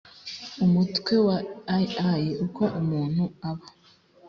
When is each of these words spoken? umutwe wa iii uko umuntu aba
umutwe 0.65 1.13
wa 1.27 1.37
iii 1.81 2.31
uko 2.45 2.63
umuntu 2.81 3.23
aba 3.49 3.67